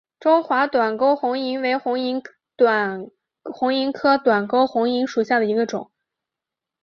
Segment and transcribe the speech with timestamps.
[0.19, 3.05] 中华短沟红萤为红萤科短
[4.47, 5.91] 沟红萤属下的一个种。